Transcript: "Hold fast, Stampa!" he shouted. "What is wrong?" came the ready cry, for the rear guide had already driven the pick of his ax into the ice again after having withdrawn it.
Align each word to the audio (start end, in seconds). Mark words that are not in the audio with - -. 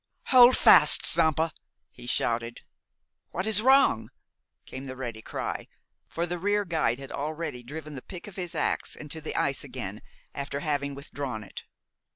"Hold 0.29 0.57
fast, 0.57 1.05
Stampa!" 1.05 1.53
he 1.91 2.07
shouted. 2.07 2.61
"What 3.29 3.45
is 3.45 3.61
wrong?" 3.61 4.09
came 4.65 4.85
the 4.87 4.95
ready 4.95 5.21
cry, 5.21 5.67
for 6.07 6.25
the 6.25 6.39
rear 6.39 6.65
guide 6.65 6.97
had 6.97 7.11
already 7.11 7.61
driven 7.61 7.93
the 7.93 8.01
pick 8.01 8.25
of 8.25 8.35
his 8.35 8.55
ax 8.55 8.95
into 8.95 9.21
the 9.21 9.35
ice 9.35 9.63
again 9.63 10.01
after 10.33 10.61
having 10.61 10.95
withdrawn 10.95 11.43
it. 11.43 11.65